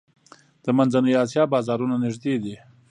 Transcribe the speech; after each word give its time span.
د 0.63 0.65
منځنۍ 0.77 1.13
اسیا 1.23 1.43
بازارونه 1.53 1.95
نږدې 2.03 2.35
دي 2.43 2.55